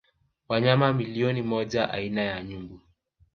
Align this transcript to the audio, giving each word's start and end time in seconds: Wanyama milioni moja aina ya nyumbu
Wanyama 0.49 0.93
milioni 0.93 1.41
moja 1.41 1.89
aina 1.89 2.21
ya 2.21 2.43
nyumbu 2.43 2.79